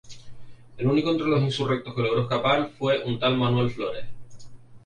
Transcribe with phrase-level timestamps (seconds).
[0.79, 4.07] El único entre los insurrectos que logró escapar fue un tal Manuel Flores.